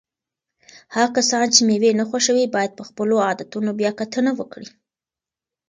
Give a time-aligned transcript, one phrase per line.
[0.93, 4.69] هغه کسان چې مېوې نه خوښوي باید په خپلو عادتونو بیا کتنه وکړي.